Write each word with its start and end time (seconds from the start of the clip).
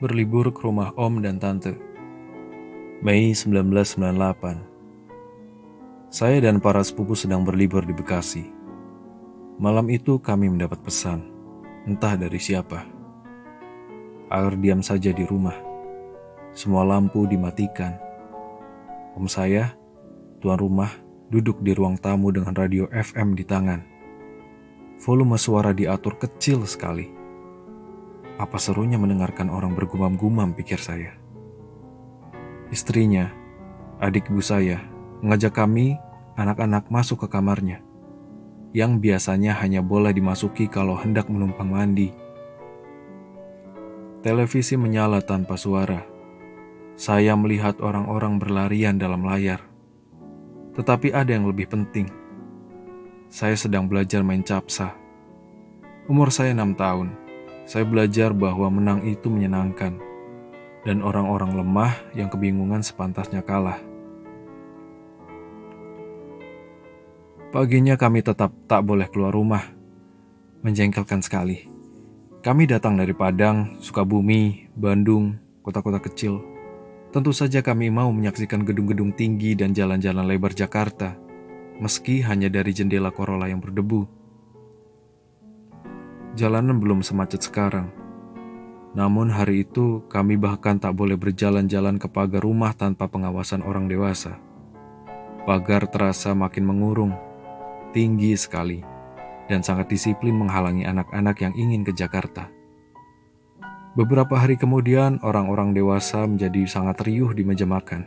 berlibur 0.00 0.48
ke 0.48 0.64
rumah 0.64 0.96
om 0.96 1.20
dan 1.20 1.36
tante. 1.36 1.76
Mei 3.04 3.36
1998. 3.36 4.64
Saya 6.08 6.40
dan 6.40 6.56
para 6.56 6.80
sepupu 6.80 7.12
sedang 7.12 7.44
berlibur 7.44 7.84
di 7.84 7.92
Bekasi. 7.92 8.48
Malam 9.60 9.92
itu 9.92 10.16
kami 10.16 10.48
mendapat 10.48 10.80
pesan, 10.80 11.20
entah 11.84 12.16
dari 12.16 12.40
siapa. 12.40 12.88
Agar 14.32 14.56
diam 14.56 14.80
saja 14.80 15.12
di 15.12 15.28
rumah. 15.28 15.60
Semua 16.56 16.80
lampu 16.88 17.28
dimatikan. 17.28 18.00
Om 19.20 19.28
saya, 19.28 19.76
tuan 20.40 20.56
rumah, 20.56 20.96
duduk 21.28 21.60
di 21.60 21.76
ruang 21.76 22.00
tamu 22.00 22.32
dengan 22.32 22.56
radio 22.56 22.88
FM 22.88 23.36
di 23.36 23.44
tangan. 23.44 23.84
Volume 24.96 25.36
suara 25.36 25.76
diatur 25.76 26.16
kecil 26.16 26.64
sekali 26.64 27.19
apa 28.40 28.56
serunya 28.56 28.96
mendengarkan 28.96 29.52
orang 29.52 29.76
bergumam-gumam 29.76 30.56
pikir 30.56 30.80
saya. 30.80 31.12
Istrinya, 32.72 33.28
adik 34.00 34.32
ibu 34.32 34.40
saya, 34.40 34.80
mengajak 35.20 35.52
kami, 35.52 36.00
anak-anak 36.40 36.88
masuk 36.88 37.28
ke 37.28 37.36
kamarnya. 37.36 37.84
Yang 38.72 39.02
biasanya 39.04 39.60
hanya 39.60 39.84
boleh 39.84 40.16
dimasuki 40.16 40.72
kalau 40.72 40.96
hendak 40.96 41.28
menumpang 41.28 41.68
mandi. 41.68 42.16
Televisi 44.24 44.80
menyala 44.80 45.20
tanpa 45.20 45.60
suara. 45.60 46.00
Saya 46.96 47.36
melihat 47.36 47.76
orang-orang 47.84 48.40
berlarian 48.40 48.96
dalam 48.96 49.20
layar. 49.26 49.60
Tetapi 50.78 51.12
ada 51.12 51.34
yang 51.34 51.44
lebih 51.44 51.68
penting. 51.68 52.08
Saya 53.28 53.58
sedang 53.58 53.84
belajar 53.90 54.24
main 54.24 54.40
capsa. 54.40 54.96
Umur 56.06 56.32
saya 56.32 56.54
enam 56.54 56.72
tahun 56.72 57.19
saya 57.70 57.86
belajar 57.86 58.34
bahwa 58.34 58.66
menang 58.66 59.06
itu 59.06 59.30
menyenangkan, 59.30 59.94
dan 60.82 61.06
orang-orang 61.06 61.54
lemah 61.54 61.94
yang 62.18 62.26
kebingungan 62.26 62.82
sepantasnya 62.82 63.46
kalah. 63.46 63.78
Paginya 67.54 67.94
kami 67.94 68.26
tetap 68.26 68.50
tak 68.66 68.82
boleh 68.82 69.06
keluar 69.06 69.30
rumah. 69.30 69.62
Menjengkelkan 70.66 71.22
sekali. 71.22 71.70
Kami 72.42 72.66
datang 72.66 72.98
dari 72.98 73.14
Padang, 73.14 73.78
Sukabumi, 73.78 74.66
Bandung, 74.74 75.38
kota-kota 75.62 76.02
kecil. 76.02 76.42
Tentu 77.14 77.30
saja 77.30 77.62
kami 77.62 77.86
mau 77.86 78.10
menyaksikan 78.10 78.66
gedung-gedung 78.66 79.14
tinggi 79.14 79.54
dan 79.54 79.70
jalan-jalan 79.70 80.26
lebar 80.26 80.54
Jakarta, 80.58 81.14
meski 81.78 82.18
hanya 82.26 82.50
dari 82.50 82.74
jendela 82.74 83.14
Corolla 83.14 83.46
yang 83.46 83.62
berdebu. 83.62 84.19
Jalanan 86.38 86.78
belum 86.78 87.02
semacet 87.02 87.42
sekarang. 87.42 87.90
Namun 88.94 89.34
hari 89.34 89.66
itu 89.66 90.06
kami 90.06 90.38
bahkan 90.38 90.78
tak 90.78 90.94
boleh 90.94 91.18
berjalan-jalan 91.18 91.98
ke 91.98 92.06
pagar 92.06 92.46
rumah 92.46 92.70
tanpa 92.70 93.10
pengawasan 93.10 93.66
orang 93.66 93.90
dewasa. 93.90 94.38
Pagar 95.42 95.90
terasa 95.90 96.30
makin 96.30 96.70
mengurung, 96.70 97.14
tinggi 97.90 98.38
sekali, 98.38 98.78
dan 99.50 99.66
sangat 99.66 99.90
disiplin 99.90 100.38
menghalangi 100.38 100.86
anak-anak 100.86 101.34
yang 101.42 101.54
ingin 101.58 101.82
ke 101.82 101.90
Jakarta. 101.90 102.46
Beberapa 103.98 104.38
hari 104.38 104.54
kemudian, 104.54 105.18
orang-orang 105.26 105.74
dewasa 105.74 106.22
menjadi 106.30 106.62
sangat 106.70 107.02
riuh 107.02 107.34
di 107.34 107.42
meja 107.42 107.66
makan. 107.66 108.06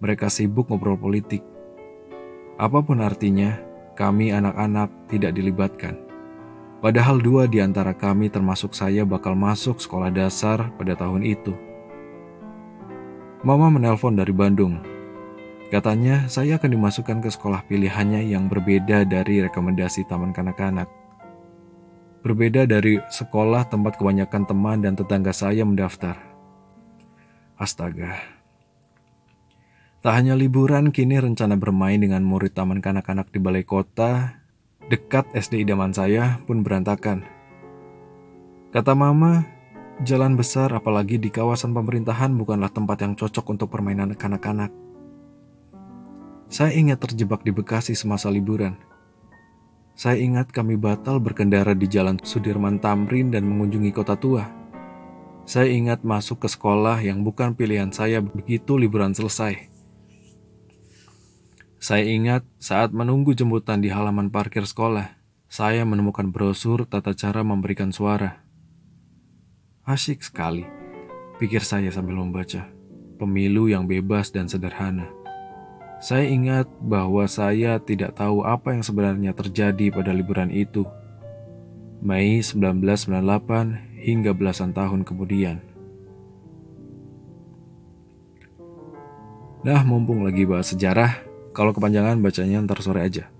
Mereka 0.00 0.32
sibuk 0.32 0.72
ngobrol 0.72 0.96
politik. 0.96 1.44
Apa 2.56 2.80
pun 2.80 3.04
artinya, 3.04 3.60
kami 3.92 4.32
anak-anak 4.32 4.88
tidak 5.12 5.36
dilibatkan. 5.36 6.05
Padahal 6.76 7.24
dua 7.24 7.48
di 7.48 7.64
antara 7.64 7.96
kami 7.96 8.28
termasuk 8.28 8.76
saya 8.76 9.08
bakal 9.08 9.32
masuk 9.32 9.80
sekolah 9.80 10.12
dasar 10.12 10.68
pada 10.76 10.92
tahun 10.92 11.24
itu. 11.24 11.56
Mama 13.40 13.72
menelpon 13.72 14.12
dari 14.12 14.34
Bandung. 14.36 14.84
Katanya 15.72 16.28
saya 16.28 16.60
akan 16.60 16.76
dimasukkan 16.76 17.24
ke 17.24 17.30
sekolah 17.32 17.64
pilihannya 17.66 18.28
yang 18.28 18.46
berbeda 18.46 19.08
dari 19.08 19.40
rekomendasi 19.42 20.04
taman 20.04 20.36
kanak-kanak. 20.36 20.86
Berbeda 22.20 22.68
dari 22.68 23.00
sekolah 23.00 23.66
tempat 23.72 23.96
kebanyakan 23.96 24.42
teman 24.44 24.78
dan 24.84 24.94
tetangga 24.94 25.32
saya 25.32 25.64
mendaftar. 25.64 26.14
Astaga. 27.56 28.20
Tak 30.04 30.12
hanya 30.12 30.38
liburan, 30.38 30.94
kini 30.94 31.18
rencana 31.18 31.58
bermain 31.58 31.98
dengan 31.98 32.22
murid 32.22 32.54
taman 32.54 32.78
kanak-kanak 32.78 33.32
di 33.32 33.42
balai 33.42 33.66
kota 33.66 34.45
Dekat 34.86 35.26
SD 35.34 35.66
idaman 35.66 35.90
saya 35.90 36.38
pun 36.46 36.62
berantakan. 36.62 37.26
Kata 38.70 38.94
mama, 38.94 39.42
jalan 40.06 40.38
besar 40.38 40.70
apalagi 40.70 41.18
di 41.18 41.26
kawasan 41.26 41.74
pemerintahan 41.74 42.30
bukanlah 42.38 42.70
tempat 42.70 43.02
yang 43.02 43.18
cocok 43.18 43.50
untuk 43.50 43.68
permainan 43.74 44.14
kanak-kanak. 44.14 44.70
Saya 46.46 46.70
ingat 46.78 47.02
terjebak 47.02 47.42
di 47.42 47.50
Bekasi 47.50 47.98
semasa 47.98 48.30
liburan. 48.30 48.78
Saya 49.98 50.22
ingat 50.22 50.54
kami 50.54 50.78
batal 50.78 51.18
berkendara 51.18 51.74
di 51.74 51.90
Jalan 51.90 52.22
Sudirman 52.22 52.78
Tamrin 52.78 53.34
dan 53.34 53.42
mengunjungi 53.42 53.90
kota 53.90 54.14
tua. 54.14 54.46
Saya 55.50 55.66
ingat 55.66 56.06
masuk 56.06 56.46
ke 56.46 56.48
sekolah 56.52 57.02
yang 57.02 57.26
bukan 57.26 57.58
pilihan 57.58 57.90
saya 57.90 58.22
begitu 58.22 58.78
liburan 58.78 59.10
selesai. 59.10 59.75
Saya 61.76 62.08
ingat 62.08 62.42
saat 62.56 62.96
menunggu 62.96 63.36
jemputan 63.36 63.84
di 63.84 63.92
halaman 63.92 64.32
parkir 64.32 64.64
sekolah, 64.64 65.12
saya 65.46 65.84
menemukan 65.84 66.32
brosur 66.32 66.88
tata 66.88 67.12
cara 67.12 67.44
memberikan 67.44 67.92
suara. 67.92 68.42
Asyik 69.84 70.24
sekali, 70.24 70.64
pikir 71.36 71.62
saya 71.62 71.92
sambil 71.92 72.18
membaca. 72.18 72.66
Pemilu 73.16 73.68
yang 73.72 73.88
bebas 73.88 74.28
dan 74.28 74.48
sederhana. 74.48 75.08
Saya 75.96 76.28
ingat 76.28 76.68
bahwa 76.84 77.24
saya 77.24 77.80
tidak 77.80 78.20
tahu 78.20 78.44
apa 78.44 78.76
yang 78.76 78.84
sebenarnya 78.84 79.32
terjadi 79.32 79.88
pada 79.88 80.12
liburan 80.12 80.52
itu. 80.52 80.84
Mei 82.04 82.44
1998 82.44 83.96
hingga 84.04 84.36
belasan 84.36 84.76
tahun 84.76 85.08
kemudian. 85.08 85.64
Nah, 89.64 89.82
mumpung 89.82 90.22
lagi 90.22 90.46
bahas 90.46 90.70
sejarah, 90.70 91.25
kalau 91.56 91.72
kepanjangan 91.72 92.20
bacanya 92.20 92.60
ntar 92.60 92.84
sore 92.84 93.00
aja. 93.00 93.32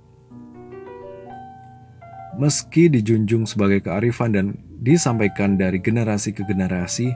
Meski 2.40 2.88
dijunjung 2.88 3.44
sebagai 3.44 3.84
kearifan 3.84 4.32
dan 4.32 4.46
disampaikan 4.80 5.60
dari 5.60 5.76
generasi 5.80 6.32
ke 6.32 6.40
generasi, 6.48 7.12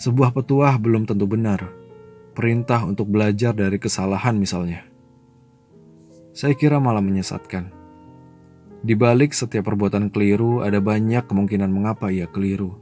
sebuah 0.00 0.32
petuah 0.32 0.80
belum 0.80 1.04
tentu 1.04 1.28
benar. 1.28 1.68
Perintah 2.32 2.88
untuk 2.88 3.12
belajar 3.12 3.52
dari 3.52 3.76
kesalahan 3.76 4.36
misalnya. 4.40 4.88
Saya 6.32 6.56
kira 6.56 6.80
malah 6.80 7.04
menyesatkan. 7.04 7.68
Di 8.80 8.96
balik 8.96 9.36
setiap 9.36 9.68
perbuatan 9.68 10.08
keliru 10.08 10.64
ada 10.64 10.80
banyak 10.80 11.28
kemungkinan 11.28 11.68
mengapa 11.68 12.08
ia 12.08 12.24
keliru. 12.24 12.80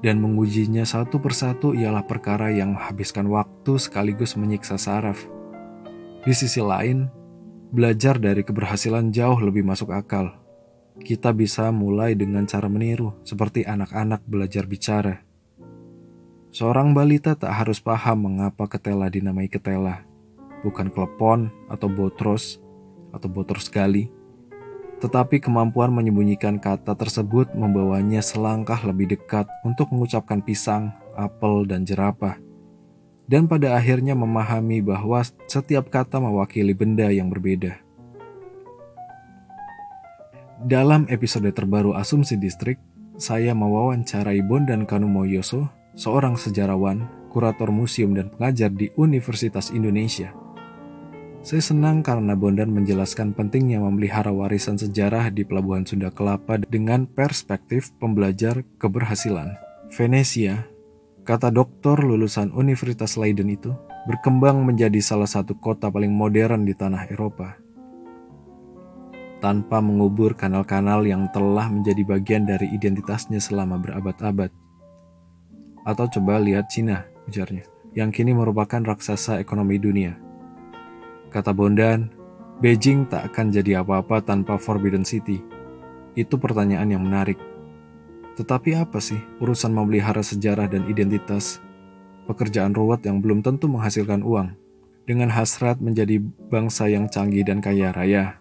Dan 0.00 0.20
mengujinya 0.20 0.84
satu 0.84 1.20
persatu 1.20 1.72
ialah 1.76 2.04
perkara 2.04 2.48
yang 2.52 2.76
menghabiskan 2.76 3.28
waktu 3.28 3.76
sekaligus 3.76 4.36
menyiksa 4.36 4.80
saraf. 4.80 5.39
Di 6.20 6.36
sisi 6.36 6.60
lain, 6.60 7.08
belajar 7.72 8.20
dari 8.20 8.44
keberhasilan 8.44 9.08
jauh 9.08 9.40
lebih 9.40 9.64
masuk 9.64 9.88
akal. 9.88 10.36
Kita 11.00 11.32
bisa 11.32 11.72
mulai 11.72 12.12
dengan 12.12 12.44
cara 12.44 12.68
meniru, 12.68 13.16
seperti 13.24 13.64
anak-anak 13.64 14.20
belajar 14.28 14.68
bicara. 14.68 15.24
Seorang 16.52 16.92
balita 16.92 17.32
tak 17.32 17.64
harus 17.64 17.80
paham 17.80 18.28
mengapa 18.28 18.68
ketela 18.68 19.08
dinamai 19.08 19.48
ketela, 19.48 20.04
bukan 20.60 20.92
klepon 20.92 21.48
atau 21.72 21.88
botros 21.88 22.60
atau 23.16 23.32
botros 23.32 23.72
gali, 23.72 24.12
tetapi 25.00 25.40
kemampuan 25.40 25.88
menyembunyikan 25.88 26.60
kata 26.60 27.00
tersebut 27.00 27.56
membawanya 27.56 28.20
selangkah 28.20 28.84
lebih 28.84 29.16
dekat 29.16 29.48
untuk 29.64 29.88
mengucapkan 29.88 30.44
pisang, 30.44 30.92
apel, 31.16 31.64
dan 31.64 31.88
jerapah 31.88 32.36
dan 33.30 33.46
pada 33.46 33.78
akhirnya 33.78 34.18
memahami 34.18 34.82
bahwa 34.82 35.22
setiap 35.46 35.86
kata 35.86 36.18
mewakili 36.18 36.74
benda 36.74 37.06
yang 37.14 37.30
berbeda. 37.30 37.78
Dalam 40.66 41.06
episode 41.08 41.48
terbaru 41.54 41.94
Asumsi 41.94 42.34
Distrik, 42.34 42.82
saya 43.16 43.54
mewawancarai 43.54 44.42
Bondan 44.42 44.84
Kanumoyoso, 44.84 45.70
seorang 45.94 46.34
sejarawan, 46.34 47.06
kurator 47.30 47.70
museum 47.70 48.12
dan 48.12 48.28
pengajar 48.34 48.68
di 48.68 48.90
Universitas 48.98 49.70
Indonesia. 49.70 50.34
Saya 51.40 51.64
senang 51.64 52.04
karena 52.04 52.36
Bondan 52.36 52.68
menjelaskan 52.76 53.32
pentingnya 53.32 53.80
memelihara 53.80 54.28
warisan 54.28 54.76
sejarah 54.76 55.32
di 55.32 55.46
Pelabuhan 55.46 55.88
Sunda 55.88 56.12
Kelapa 56.12 56.60
dengan 56.60 57.08
perspektif 57.08 57.96
pembelajar 57.96 58.60
keberhasilan. 58.76 59.56
Venesia, 59.88 60.69
Kata 61.30 61.46
doktor 61.46 62.02
lulusan 62.02 62.50
Universitas 62.50 63.14
Leiden 63.14 63.54
itu 63.54 63.70
berkembang 64.10 64.66
menjadi 64.66 64.98
salah 64.98 65.30
satu 65.30 65.54
kota 65.54 65.86
paling 65.86 66.10
modern 66.10 66.66
di 66.66 66.74
tanah 66.74 67.06
Eropa. 67.06 67.54
Tanpa 69.38 69.78
mengubur 69.78 70.34
kanal-kanal 70.34 71.06
yang 71.06 71.30
telah 71.30 71.70
menjadi 71.70 72.02
bagian 72.02 72.50
dari 72.50 72.74
identitasnya 72.74 73.38
selama 73.38 73.78
berabad-abad. 73.78 74.50
Atau 75.86 76.10
coba 76.18 76.42
lihat 76.42 76.66
Cina, 76.66 77.06
ujarnya, 77.30 77.62
yang 77.94 78.10
kini 78.10 78.34
merupakan 78.34 78.82
raksasa 78.82 79.38
ekonomi 79.38 79.78
dunia. 79.78 80.18
Kata 81.30 81.54
Bondan, 81.54 82.10
Beijing 82.58 83.06
tak 83.06 83.30
akan 83.30 83.54
jadi 83.54 83.86
apa-apa 83.86 84.18
tanpa 84.26 84.58
Forbidden 84.58 85.06
City. 85.06 85.38
Itu 86.18 86.42
pertanyaan 86.42 86.90
yang 86.90 87.06
menarik. 87.06 87.38
Tetapi 88.40 88.72
apa 88.72 89.04
sih 89.04 89.20
urusan 89.36 89.68
memelihara 89.68 90.24
sejarah 90.24 90.64
dan 90.64 90.88
identitas? 90.88 91.60
Pekerjaan 92.24 92.72
ruwet 92.72 93.04
yang 93.04 93.20
belum 93.20 93.44
tentu 93.44 93.68
menghasilkan 93.68 94.24
uang. 94.24 94.56
Dengan 95.04 95.28
hasrat 95.28 95.76
menjadi 95.84 96.24
bangsa 96.48 96.88
yang 96.88 97.04
canggih 97.12 97.44
dan 97.44 97.60
kaya 97.60 97.92
raya, 97.92 98.40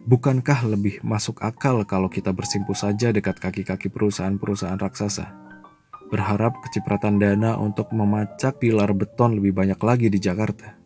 Bukankah 0.00 0.64
lebih 0.64 0.98
masuk 1.04 1.38
akal 1.44 1.84
kalau 1.84 2.08
kita 2.08 2.32
bersimpuh 2.32 2.74
saja 2.74 3.12
dekat 3.12 3.36
kaki-kaki 3.36 3.92
perusahaan-perusahaan 3.92 4.80
raksasa? 4.80 5.30
Berharap 6.08 6.56
kecipratan 6.66 7.20
dana 7.20 7.54
untuk 7.60 7.92
memacak 7.92 8.58
pilar 8.58 8.90
beton 8.96 9.38
lebih 9.38 9.54
banyak 9.54 9.78
lagi 9.78 10.08
di 10.08 10.18
Jakarta. 10.18 10.79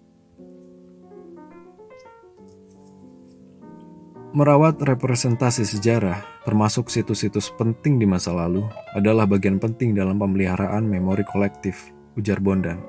Merawat 4.34 4.82
representasi 4.82 5.62
sejarah, 5.62 6.26
termasuk 6.42 6.90
situs-situs 6.90 7.54
penting 7.54 8.02
di 8.02 8.06
masa 8.06 8.34
lalu, 8.34 8.66
adalah 8.90 9.31
bagian 9.31 9.62
penting 9.62 9.94
dalam 9.94 10.19
pemeliharaan 10.19 10.90
memori 10.90 11.22
kolektif, 11.22 11.94
ujar 12.19 12.42
Bondan. 12.42 12.82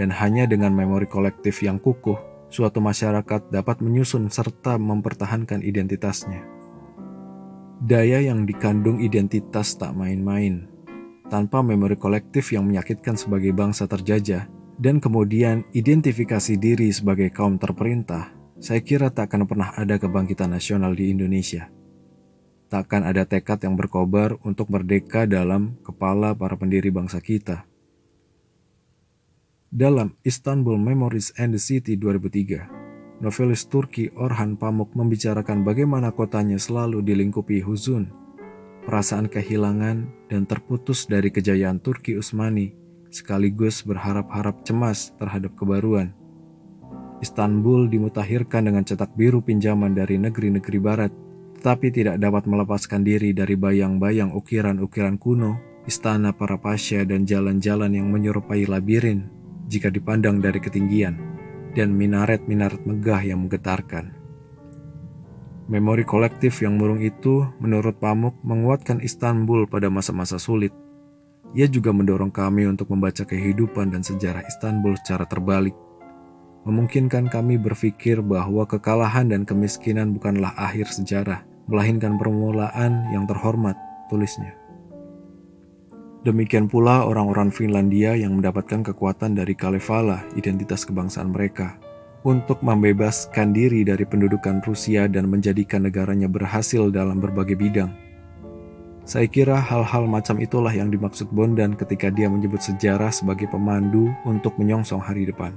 Dan 0.00 0.08
hanya 0.08 0.48
dengan 0.48 0.72
memori 0.72 1.04
kolektif 1.04 1.60
yang 1.60 1.76
kukuh, 1.76 2.48
suatu 2.48 2.80
masyarakat 2.80 3.52
dapat 3.52 3.84
menyusun 3.84 4.32
serta 4.32 4.80
mempertahankan 4.80 5.60
identitasnya. 5.60 6.40
Daya 7.84 8.24
yang 8.24 8.48
dikandung 8.48 9.04
identitas 9.04 9.76
tak 9.76 9.92
main-main. 9.92 10.72
Tanpa 11.28 11.60
memori 11.60 12.00
kolektif 12.00 12.56
yang 12.56 12.64
menyakitkan 12.64 13.20
sebagai 13.20 13.52
bangsa 13.52 13.84
terjajah, 13.84 14.48
dan 14.80 15.04
kemudian 15.04 15.68
identifikasi 15.76 16.56
diri 16.56 16.88
sebagai 16.96 17.28
kaum 17.28 17.60
terperintah, 17.60 18.35
saya 18.56 18.80
kira 18.80 19.12
tak 19.12 19.32
akan 19.32 19.44
pernah 19.44 19.70
ada 19.76 20.00
kebangkitan 20.00 20.48
nasional 20.48 20.96
di 20.96 21.12
Indonesia. 21.12 21.68
Tak 22.66 22.90
akan 22.90 23.06
ada 23.06 23.22
tekad 23.22 23.62
yang 23.62 23.78
berkobar 23.78 24.40
untuk 24.42 24.72
merdeka 24.72 25.28
dalam 25.28 25.78
kepala 25.86 26.34
para 26.34 26.58
pendiri 26.58 26.90
bangsa 26.90 27.22
kita. 27.22 27.68
Dalam 29.70 30.16
Istanbul 30.24 30.80
Memories 30.80 31.36
and 31.36 31.54
the 31.54 31.60
City 31.60 31.94
2003, 32.00 33.20
novelis 33.22 33.68
Turki 33.68 34.08
Orhan 34.16 34.56
Pamuk 34.56 34.96
membicarakan 34.96 35.62
bagaimana 35.62 36.10
kotanya 36.10 36.56
selalu 36.56 37.04
dilingkupi 37.04 37.60
huzun, 37.60 38.08
perasaan 38.88 39.28
kehilangan 39.28 40.08
dan 40.32 40.42
terputus 40.48 41.04
dari 41.06 41.28
kejayaan 41.28 41.78
Turki 41.78 42.16
Utsmani, 42.16 42.72
sekaligus 43.12 43.84
berharap-harap 43.84 44.64
cemas 44.64 45.12
terhadap 45.20 45.54
kebaruan. 45.54 46.25
Istanbul 47.24 47.88
dimutahirkan 47.88 48.68
dengan 48.68 48.84
cetak 48.84 49.16
biru 49.16 49.40
pinjaman 49.40 49.96
dari 49.96 50.20
negeri-negeri 50.20 50.78
barat, 50.80 51.12
tetapi 51.56 51.88
tidak 51.88 52.20
dapat 52.20 52.44
melepaskan 52.44 53.00
diri 53.00 53.32
dari 53.32 53.56
bayang-bayang 53.56 54.36
ukiran-ukiran 54.36 55.16
kuno, 55.16 55.56
istana 55.88 56.36
para 56.36 56.60
pasha 56.60 57.06
dan 57.08 57.24
jalan-jalan 57.24 57.94
yang 57.96 58.12
menyerupai 58.12 58.68
labirin 58.68 59.32
jika 59.66 59.88
dipandang 59.88 60.38
dari 60.38 60.60
ketinggian, 60.60 61.16
dan 61.72 61.96
minaret-minaret 61.96 62.84
megah 62.84 63.22
yang 63.24 63.46
menggetarkan. 63.46 64.14
Memori 65.66 66.06
kolektif 66.06 66.62
yang 66.62 66.78
murung 66.78 67.02
itu, 67.02 67.42
menurut 67.58 67.98
Pamuk, 67.98 68.38
menguatkan 68.46 69.02
Istanbul 69.02 69.66
pada 69.66 69.90
masa-masa 69.90 70.38
sulit. 70.38 70.70
Ia 71.58 71.66
juga 71.66 71.90
mendorong 71.90 72.30
kami 72.30 72.70
untuk 72.70 72.94
membaca 72.94 73.26
kehidupan 73.26 73.90
dan 73.90 74.06
sejarah 74.06 74.46
Istanbul 74.46 74.94
secara 75.02 75.26
terbalik. 75.26 75.74
Memungkinkan 76.66 77.30
kami 77.30 77.62
berpikir 77.62 78.18
bahwa 78.26 78.66
kekalahan 78.66 79.30
dan 79.30 79.46
kemiskinan 79.46 80.10
bukanlah 80.10 80.50
akhir 80.58 80.90
sejarah, 80.90 81.46
melainkan 81.70 82.18
permulaan 82.18 83.06
yang 83.14 83.22
terhormat, 83.22 83.78
tulisnya. 84.10 84.50
Demikian 86.26 86.66
pula 86.66 87.06
orang-orang 87.06 87.54
Finlandia 87.54 88.18
yang 88.18 88.34
mendapatkan 88.34 88.82
kekuatan 88.82 89.38
dari 89.38 89.54
Kalevala, 89.54 90.26
identitas 90.34 90.82
kebangsaan 90.82 91.30
mereka, 91.30 91.78
untuk 92.26 92.58
membebaskan 92.66 93.54
diri 93.54 93.86
dari 93.86 94.02
pendudukan 94.02 94.58
Rusia 94.66 95.06
dan 95.06 95.30
menjadikan 95.30 95.86
negaranya 95.86 96.26
berhasil 96.26 96.90
dalam 96.90 97.22
berbagai 97.22 97.54
bidang. 97.54 97.94
Saya 99.06 99.30
kira 99.30 99.54
hal-hal 99.54 100.10
macam 100.10 100.42
itulah 100.42 100.74
yang 100.74 100.90
dimaksud 100.90 101.30
Bondan 101.30 101.78
ketika 101.78 102.10
dia 102.10 102.26
menyebut 102.26 102.58
sejarah 102.58 103.14
sebagai 103.14 103.46
pemandu 103.46 104.10
untuk 104.26 104.58
menyongsong 104.58 104.98
hari 104.98 105.30
depan. 105.30 105.54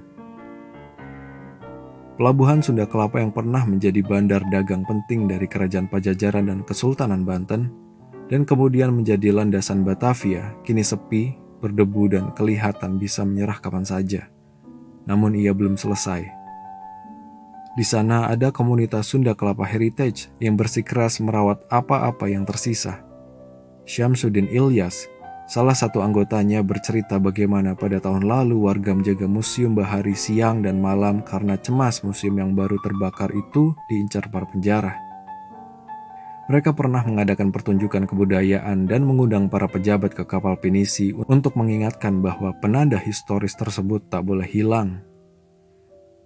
Pelabuhan 2.19 2.59
Sunda 2.59 2.83
Kelapa 2.83 3.23
yang 3.23 3.31
pernah 3.31 3.63
menjadi 3.63 4.03
bandar 4.03 4.43
dagang 4.51 4.83
penting 4.83 5.31
dari 5.31 5.47
Kerajaan 5.47 5.87
Pajajaran 5.87 6.51
dan 6.51 6.67
Kesultanan 6.67 7.23
Banten 7.23 7.71
dan 8.27 8.43
kemudian 8.43 8.91
menjadi 8.91 9.31
landasan 9.31 9.87
Batavia, 9.87 10.51
kini 10.67 10.83
sepi, 10.83 11.39
berdebu 11.63 12.11
dan 12.11 12.35
kelihatan 12.35 12.99
bisa 12.99 13.23
menyerah 13.23 13.63
kapan 13.63 13.87
saja. 13.87 14.27
Namun 15.07 15.31
ia 15.31 15.55
belum 15.55 15.79
selesai. 15.79 16.27
Di 17.79 17.87
sana 17.87 18.27
ada 18.27 18.51
komunitas 18.51 19.15
Sunda 19.15 19.31
Kelapa 19.31 19.63
Heritage 19.63 20.27
yang 20.43 20.59
bersikeras 20.59 21.23
merawat 21.23 21.63
apa-apa 21.71 22.27
yang 22.27 22.43
tersisa. 22.43 22.99
Syamsuddin 23.87 24.51
Ilyas, 24.51 25.07
salah 25.49 25.73
satu 25.73 26.05
anggotanya 26.05 26.61
bercerita 26.61 27.17
bagaimana 27.17 27.73
pada 27.73 27.97
tahun 27.97 28.29
lalu 28.29 28.69
warga 28.69 28.93
menjaga 28.93 29.25
museum 29.25 29.73
bahari 29.73 30.13
siang 30.13 30.61
dan 30.61 30.77
malam 30.77 31.25
karena 31.25 31.57
cemas 31.57 32.05
museum 32.05 32.37
yang 32.37 32.53
baru 32.53 32.77
terbakar 32.85 33.33
itu 33.33 33.73
diincar 33.89 34.29
para 34.29 34.45
penjara. 34.45 34.93
Mereka 36.49 36.73
pernah 36.73 37.01
mengadakan 37.05 37.49
pertunjukan 37.49 38.09
kebudayaan 38.09 38.89
dan 38.89 39.05
mengundang 39.05 39.49
para 39.49 39.69
pejabat 39.69 40.17
ke 40.17 40.25
kapal 40.25 40.57
pinisi 40.57 41.13
untuk 41.13 41.57
mengingatkan 41.57 42.21
bahwa 42.25 42.53
penanda 42.57 42.97
historis 42.97 43.53
tersebut 43.53 44.05
tak 44.09 44.25
boleh 44.25 44.45
hilang. 44.45 45.01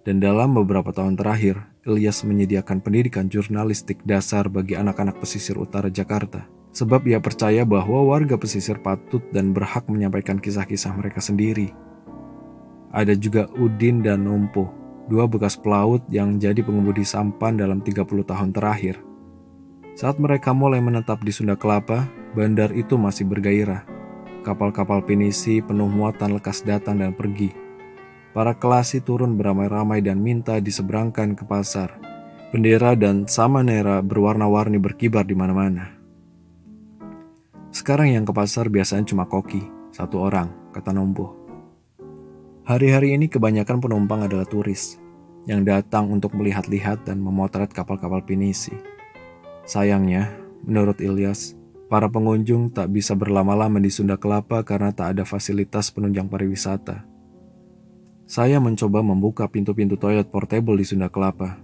Dan 0.04 0.20
dalam 0.20 0.52
beberapa 0.52 0.92
tahun 0.92 1.16
terakhir, 1.16 1.64
Ilyas 1.84 2.24
menyediakan 2.24 2.80
pendidikan 2.80 3.28
jurnalistik 3.28 4.00
dasar 4.04 4.48
bagi 4.48 4.76
anak-anak 4.76 5.20
pesisir 5.20 5.60
utara 5.60 5.92
Jakarta. 5.92 6.63
Sebab 6.74 7.06
ia 7.06 7.22
percaya 7.22 7.62
bahwa 7.62 8.02
warga 8.02 8.34
pesisir 8.34 8.82
patut 8.82 9.22
dan 9.30 9.54
berhak 9.54 9.86
menyampaikan 9.86 10.42
kisah-kisah 10.42 10.90
mereka 10.98 11.22
sendiri. 11.22 11.70
Ada 12.90 13.14
juga 13.14 13.46
Udin 13.54 14.02
dan 14.02 14.26
Nompo, 14.26 14.74
dua 15.06 15.30
bekas 15.30 15.54
pelaut 15.54 16.02
yang 16.10 16.42
jadi 16.42 16.66
pengemudi 16.66 17.06
sampan 17.06 17.54
dalam 17.54 17.78
30 17.78 18.26
tahun 18.26 18.50
terakhir. 18.50 18.98
Saat 19.94 20.18
mereka 20.18 20.50
mulai 20.50 20.82
menetap 20.82 21.22
di 21.22 21.30
Sunda 21.30 21.54
Kelapa, 21.54 22.10
bandar 22.34 22.74
itu 22.74 22.98
masih 22.98 23.22
bergairah. 23.30 23.86
Kapal-kapal 24.42 25.06
pinisi 25.06 25.62
penuh 25.62 25.86
muatan 25.86 26.34
lekas 26.34 26.66
datang 26.66 26.98
dan 26.98 27.14
pergi. 27.14 27.54
Para 28.34 28.50
kelasi 28.50 28.98
turun 28.98 29.38
beramai-ramai 29.38 30.02
dan 30.02 30.18
minta 30.18 30.58
diseberangkan 30.58 31.38
ke 31.38 31.46
pasar. 31.46 31.94
Bendera 32.50 32.98
dan 32.98 33.30
samanera 33.30 34.02
berwarna-warni 34.02 34.82
berkibar 34.82 35.22
di 35.22 35.38
mana-mana. 35.38 36.03
Sekarang 37.74 38.06
yang 38.06 38.22
ke 38.22 38.30
pasar 38.30 38.70
biasanya 38.70 39.02
cuma 39.02 39.26
koki, 39.26 39.66
satu 39.90 40.22
orang, 40.22 40.46
kata 40.70 40.94
Nombo. 40.94 41.34
Hari-hari 42.62 43.18
ini 43.18 43.26
kebanyakan 43.26 43.82
penumpang 43.82 44.22
adalah 44.22 44.46
turis 44.46 45.02
yang 45.50 45.66
datang 45.66 46.06
untuk 46.06 46.38
melihat-lihat 46.38 47.02
dan 47.02 47.18
memotret 47.18 47.74
kapal-kapal 47.74 48.22
pinisi. 48.22 48.70
Sayangnya, 49.66 50.30
menurut 50.62 51.02
Ilyas, 51.02 51.58
para 51.90 52.06
pengunjung 52.06 52.70
tak 52.70 52.94
bisa 52.94 53.18
berlama-lama 53.18 53.82
di 53.82 53.90
Sunda 53.90 54.22
Kelapa 54.22 54.62
karena 54.62 54.94
tak 54.94 55.18
ada 55.18 55.26
fasilitas 55.26 55.90
penunjang 55.90 56.30
pariwisata. 56.30 57.02
Saya 58.30 58.62
mencoba 58.62 59.02
membuka 59.02 59.50
pintu-pintu 59.50 59.98
toilet 59.98 60.30
portable 60.30 60.78
di 60.78 60.86
Sunda 60.86 61.10
Kelapa, 61.10 61.58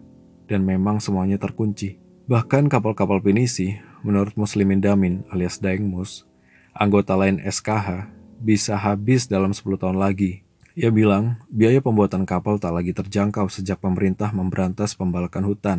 dan 0.50 0.66
memang 0.66 0.98
semuanya 0.98 1.38
terkunci. 1.38 2.02
Bahkan 2.26 2.66
kapal-kapal 2.66 3.22
pinisi, 3.22 3.78
menurut 4.00 4.36
Muslimin 4.36 4.80
Damin 4.80 5.26
alias 5.28 5.60
Daeng 5.60 5.88
Mus, 5.88 6.24
anggota 6.72 7.18
lain 7.18 7.40
SKH, 7.42 8.08
bisa 8.40 8.74
habis 8.80 9.28
dalam 9.28 9.52
10 9.52 9.76
tahun 9.76 10.00
lagi. 10.00 10.46
Ia 10.78 10.88
bilang, 10.88 11.36
biaya 11.52 11.82
pembuatan 11.82 12.24
kapal 12.24 12.56
tak 12.56 12.72
lagi 12.72 12.94
terjangkau 12.94 13.50
sejak 13.52 13.82
pemerintah 13.82 14.32
memberantas 14.32 14.96
pembalakan 14.96 15.44
hutan. 15.44 15.78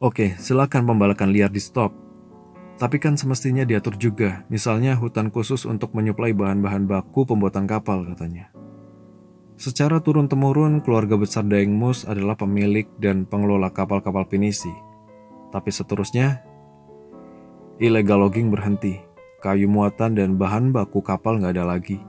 Oke, 0.00 0.38
silakan 0.40 0.88
pembalakan 0.88 1.34
liar 1.34 1.50
di 1.50 1.60
stop. 1.60 1.92
Tapi 2.76 3.00
kan 3.00 3.16
semestinya 3.16 3.64
diatur 3.64 3.96
juga, 3.98 4.44
misalnya 4.52 4.94
hutan 4.94 5.32
khusus 5.32 5.66
untuk 5.66 5.96
menyuplai 5.96 6.36
bahan-bahan 6.36 6.86
baku 6.86 7.26
pembuatan 7.26 7.64
kapal 7.64 8.04
katanya. 8.04 8.52
Secara 9.56 10.04
turun-temurun, 10.04 10.84
keluarga 10.84 11.16
besar 11.16 11.48
Daeng 11.48 11.72
Mus 11.72 12.04
adalah 12.04 12.36
pemilik 12.36 12.84
dan 13.00 13.24
pengelola 13.24 13.72
kapal-kapal 13.72 14.28
pinisi. 14.28 14.70
Tapi 15.50 15.72
seterusnya, 15.72 16.44
illegal 17.76 18.24
logging 18.24 18.48
berhenti. 18.48 19.04
kayu 19.36 19.68
muatan 19.70 20.16
dan 20.16 20.34
bahan 20.34 20.74
baku 20.74 21.04
kapal 21.04 21.38
nggak 21.38 21.54
ada 21.54 21.64
lagi. 21.68 22.02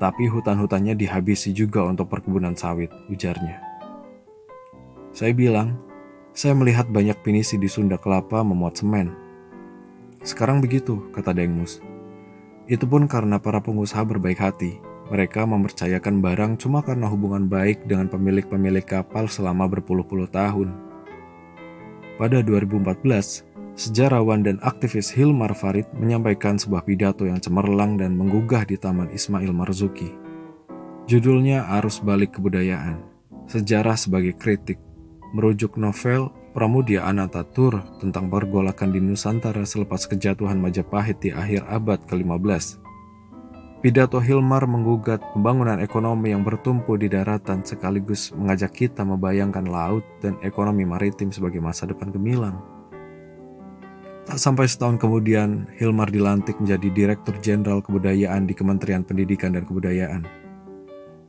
Tapi 0.00 0.24
hutan-hutannya 0.30 0.96
dihabisi 0.96 1.52
juga 1.52 1.84
untuk 1.84 2.08
perkebunan 2.08 2.56
sawit, 2.56 2.88
ujarnya. 3.12 3.60
Saya 5.12 5.36
bilang, 5.36 5.76
saya 6.32 6.56
melihat 6.56 6.88
banyak 6.88 7.20
pinisi 7.20 7.60
di 7.60 7.68
Sunda 7.68 8.00
Kelapa 8.00 8.40
memuat 8.40 8.80
semen. 8.80 9.12
Sekarang 10.24 10.64
begitu, 10.64 11.12
kata 11.12 11.36
Dengmus. 11.36 11.84
Itu 12.64 12.88
pun 12.88 13.04
karena 13.04 13.36
para 13.36 13.60
pengusaha 13.60 14.00
berbaik 14.06 14.40
hati. 14.40 14.80
Mereka 15.12 15.44
mempercayakan 15.44 16.24
barang 16.24 16.52
cuma 16.56 16.80
karena 16.80 17.04
hubungan 17.04 17.44
baik 17.52 17.84
dengan 17.84 18.08
pemilik-pemilik 18.08 18.86
kapal 18.86 19.28
selama 19.28 19.68
berpuluh-puluh 19.68 20.30
tahun. 20.32 20.72
Pada 22.16 22.40
2014, 22.40 23.51
sejarawan 23.74 24.44
dan 24.44 24.56
aktivis 24.60 25.12
Hilmar 25.12 25.56
Farid 25.56 25.88
menyampaikan 25.96 26.60
sebuah 26.60 26.84
pidato 26.84 27.24
yang 27.24 27.40
cemerlang 27.40 27.96
dan 27.96 28.16
menggugah 28.16 28.68
di 28.68 28.76
Taman 28.76 29.12
Ismail 29.12 29.52
Marzuki. 29.52 30.12
Judulnya 31.08 31.66
Arus 31.80 31.98
Balik 31.98 32.38
Kebudayaan, 32.38 33.12
Sejarah 33.50 33.98
sebagai 33.98 34.32
Kritik 34.38 34.78
merujuk 35.34 35.76
novel 35.80 36.30
Pramudia 36.52 37.08
Anantatur 37.08 37.80
tentang 37.96 38.28
pergolakan 38.28 38.92
di 38.92 39.00
Nusantara 39.00 39.64
selepas 39.64 40.04
kejatuhan 40.04 40.60
Majapahit 40.60 41.20
di 41.24 41.32
akhir 41.32 41.64
abad 41.64 42.00
ke-15. 42.04 42.80
Pidato 43.84 44.22
Hilmar 44.22 44.62
menggugat 44.64 45.18
pembangunan 45.34 45.82
ekonomi 45.82 46.30
yang 46.30 46.46
bertumpu 46.46 46.94
di 46.94 47.10
daratan 47.10 47.66
sekaligus 47.66 48.30
mengajak 48.30 48.72
kita 48.72 49.02
membayangkan 49.02 49.66
laut 49.66 50.06
dan 50.22 50.38
ekonomi 50.40 50.86
maritim 50.86 51.34
sebagai 51.34 51.58
masa 51.58 51.84
depan 51.84 52.14
gemilang. 52.14 52.71
Tak 54.22 54.38
sampai 54.38 54.70
setahun 54.70 55.02
kemudian, 55.02 55.66
Hilmar 55.82 56.06
dilantik 56.06 56.54
menjadi 56.62 56.94
Direktur 56.94 57.34
Jenderal 57.42 57.82
Kebudayaan 57.82 58.46
di 58.46 58.54
Kementerian 58.54 59.02
Pendidikan 59.02 59.50
dan 59.50 59.66
Kebudayaan. 59.66 60.22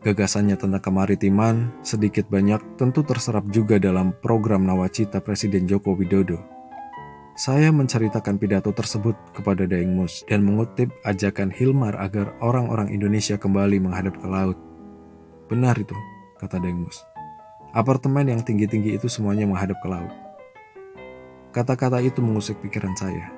Gagasannya 0.05 0.53
tentang 0.53 0.77
kemaritiman 0.77 1.73
sedikit 1.81 2.29
banyak 2.29 2.61
tentu 2.77 3.01
terserap 3.01 3.49
juga 3.49 3.81
dalam 3.81 4.13
program 4.21 4.69
Nawacita 4.69 5.25
Presiden 5.25 5.65
Joko 5.65 5.97
Widodo. 5.97 6.37
Saya 7.33 7.73
menceritakan 7.73 8.37
pidato 8.37 8.69
tersebut 8.69 9.17
kepada 9.33 9.65
Daeng 9.65 9.97
Mus 9.97 10.21
dan 10.29 10.45
mengutip 10.45 10.93
ajakan 11.01 11.49
Hilmar 11.49 11.97
agar 11.97 12.37
orang-orang 12.45 12.93
Indonesia 12.93 13.41
kembali 13.41 13.81
menghadap 13.81 14.21
ke 14.21 14.27
laut. 14.29 14.59
Benar 15.49 15.73
itu, 15.81 15.97
kata 16.37 16.61
Daeng 16.61 16.85
Mus. 16.85 17.01
Apartemen 17.73 18.29
yang 18.29 18.45
tinggi-tinggi 18.45 19.01
itu 19.01 19.09
semuanya 19.09 19.49
menghadap 19.49 19.81
ke 19.81 19.89
laut. 19.89 20.22
Kata-kata 21.53 22.01
itu 22.01 22.17
mengusik 22.17 22.57
pikiran 22.65 22.97
saya. 22.97 23.29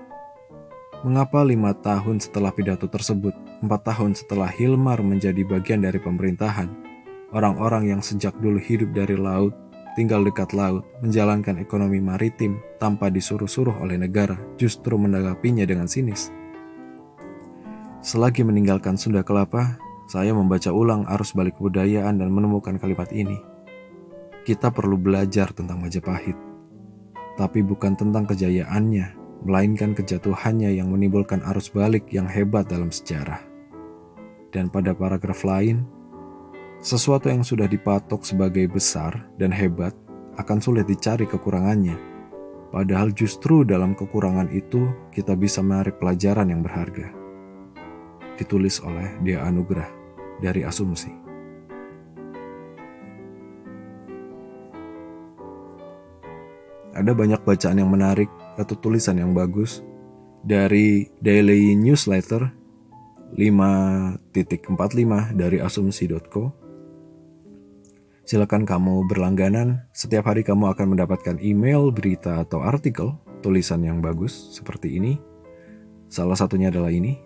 Mengapa 1.03 1.43
lima 1.43 1.75
tahun 1.75 2.23
setelah 2.23 2.55
pidato 2.55 2.87
tersebut, 2.87 3.35
empat 3.59 3.91
tahun 3.91 4.15
setelah 4.15 4.47
Hilmar 4.47 5.03
menjadi 5.03 5.43
bagian 5.43 5.83
dari 5.83 5.99
pemerintahan, 5.99 6.71
orang-orang 7.35 7.91
yang 7.91 7.99
sejak 7.99 8.31
dulu 8.39 8.55
hidup 8.55 8.95
dari 8.95 9.19
laut, 9.19 9.51
tinggal 9.99 10.23
dekat 10.23 10.55
laut, 10.55 10.87
menjalankan 11.03 11.59
ekonomi 11.59 11.99
maritim 11.99 12.63
tanpa 12.79 13.11
disuruh-suruh 13.11 13.83
oleh 13.83 13.99
negara, 13.99 14.39
justru 14.55 14.95
menanggapinya 14.95 15.67
dengan 15.67 15.91
sinis? 15.91 16.31
Selagi 17.99 18.47
meninggalkan 18.47 18.95
Sunda 18.95 19.27
Kelapa, 19.27 19.75
saya 20.07 20.31
membaca 20.31 20.71
ulang 20.71 21.03
arus 21.11 21.35
balik 21.35 21.59
kebudayaan 21.59 22.15
dan 22.23 22.31
menemukan 22.31 22.79
kalimat 22.79 23.11
ini. 23.11 23.43
Kita 24.47 24.71
perlu 24.71 24.95
belajar 24.95 25.51
tentang 25.51 25.83
Majapahit, 25.83 26.54
tapi 27.35 27.59
bukan 27.63 27.95
tentang 27.99 28.23
kejayaannya, 28.27 29.15
melainkan 29.43 29.91
kejatuhannya 29.91 30.71
yang 30.73 30.89
menimbulkan 30.89 31.43
arus 31.53 31.69
balik 31.69 32.07
yang 32.09 32.25
hebat 32.25 32.65
dalam 32.71 32.89
sejarah. 32.89 33.43
Dan 34.55 34.71
pada 34.71 34.95
paragraf 34.95 35.43
lain, 35.43 35.83
sesuatu 36.79 37.27
yang 37.27 37.43
sudah 37.43 37.67
dipatok 37.67 38.23
sebagai 38.23 38.71
besar 38.71 39.27
dan 39.35 39.51
hebat 39.51 39.91
akan 40.39 40.59
sulit 40.63 40.87
dicari 40.87 41.27
kekurangannya. 41.27 41.95
Padahal 42.71 43.11
justru 43.15 43.63
dalam 43.63 43.95
kekurangan 43.95 44.51
itu 44.51 44.91
kita 45.11 45.35
bisa 45.35 45.63
menarik 45.63 45.95
pelajaran 45.99 46.51
yang 46.51 46.59
berharga. 46.63 47.11
Ditulis 48.35 48.83
oleh 48.83 49.15
Dia 49.23 49.47
Anugrah 49.47 49.87
dari 50.43 50.67
Asumsi. 50.67 51.24
Ada 56.95 57.11
banyak 57.11 57.43
bacaan 57.43 57.83
yang 57.83 57.91
menarik 57.91 58.31
atau 58.55 58.79
tulisan 58.79 59.19
yang 59.19 59.35
bagus 59.35 59.83
dari 60.47 61.11
daily 61.19 61.75
newsletter 61.75 62.47
5.45 63.35 65.35
dari 65.35 65.59
asumsi.co. 65.59 66.55
Silakan 68.25 68.65
kamu 68.65 69.05
berlangganan, 69.05 69.85
setiap 69.93 70.33
hari 70.33 70.41
kamu 70.41 70.73
akan 70.73 70.97
mendapatkan 70.97 71.37
email, 71.43 71.93
berita, 71.93 72.41
atau 72.41 72.65
artikel 72.65 73.13
tulisan 73.45 73.85
yang 73.85 74.01
bagus 74.01 74.55
seperti 74.55 74.97
ini. 74.97 75.21
Salah 76.09 76.33
satunya 76.33 76.73
adalah 76.73 76.89
ini. 76.89 77.21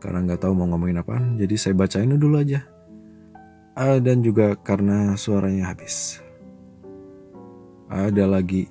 Karena 0.00 0.24
nggak 0.24 0.40
tahu 0.40 0.56
mau 0.56 0.72
ngomongin 0.72 1.04
apa, 1.04 1.20
jadi 1.36 1.54
saya 1.60 1.74
bacain 1.76 2.16
dulu 2.16 2.40
aja. 2.40 2.64
Uh, 3.76 4.00
dan 4.00 4.24
juga 4.24 4.56
karena 4.56 5.20
suaranya 5.20 5.76
habis. 5.76 6.25
Ada 7.86 8.26
lagi 8.26 8.66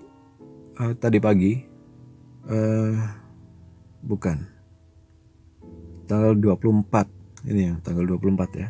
uh, 0.80 0.94
tadi 0.96 1.18
pagi 1.24 1.56
uh, 2.52 2.96
bukan 4.04 4.38
tanggal 6.06 6.38
24 6.38 7.50
ini 7.50 7.62
yang 7.74 7.78
tanggal 7.82 8.06
24 8.06 8.62
ya 8.62 8.70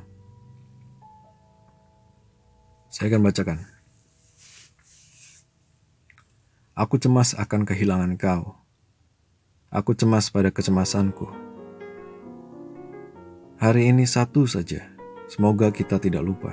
saya 2.88 3.12
akan 3.12 3.28
bacakan 3.28 3.60
Aku 6.75 7.00
cemas 7.00 7.32
akan 7.40 7.64
kehilangan 7.64 8.20
kau. 8.20 8.60
Aku 9.72 9.96
cemas 9.96 10.28
pada 10.28 10.52
kecemasanku. 10.52 11.24
Hari 13.64 13.96
ini 13.96 14.04
satu 14.04 14.44
saja. 14.44 14.84
Semoga 15.32 15.72
kita 15.72 16.04
tidak 16.04 16.28
lupa. 16.28 16.52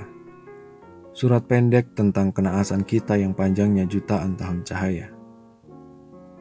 Surat 1.13 1.45
pendek 1.45 1.93
tentang 1.93 2.33
kenaasan 2.33 2.81
kita 2.81 3.15
yang 3.21 3.37
panjangnya 3.37 3.85
jutaan 3.85 4.33
tahun 4.33 4.65
cahaya 4.65 5.13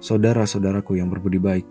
saudara-saudaraku 0.03 0.99
yang 0.99 1.09
berbudi 1.09 1.39
baik. 1.39 1.65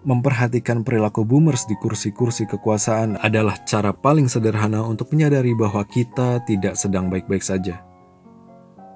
Memperhatikan 0.00 0.80
perilaku 0.80 1.28
boomers 1.28 1.68
di 1.68 1.76
kursi-kursi 1.76 2.48
kekuasaan 2.48 3.20
adalah 3.20 3.60
cara 3.68 3.92
paling 3.92 4.32
sederhana 4.32 4.80
untuk 4.80 5.12
menyadari 5.12 5.52
bahwa 5.52 5.84
kita 5.84 6.40
tidak 6.48 6.80
sedang 6.80 7.12
baik-baik 7.12 7.44
saja. 7.44 7.84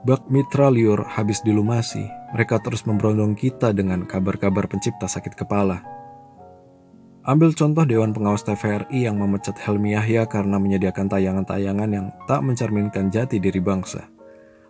Bak 0.09 0.33
mitra 0.33 0.73
liur 0.73 1.05
habis 1.05 1.45
dilumasi, 1.45 2.09
mereka 2.33 2.57
terus 2.57 2.89
memberondong 2.89 3.37
kita 3.37 3.77
dengan 3.77 4.09
kabar-kabar 4.09 4.65
pencipta 4.65 5.05
sakit 5.05 5.37
kepala. 5.37 5.94
Ambil 7.25 7.57
contoh 7.57 7.89
Dewan 7.89 8.13
Pengawas 8.13 8.45
TVRI 8.45 9.09
yang 9.09 9.17
memecat 9.17 9.57
Helmi 9.57 9.97
Yahya 9.97 10.29
karena 10.29 10.61
menyediakan 10.61 11.09
tayangan-tayangan 11.09 11.89
yang 11.89 12.07
tak 12.29 12.45
mencerminkan 12.45 13.09
jati 13.09 13.41
diri 13.41 13.65
bangsa. 13.65 14.05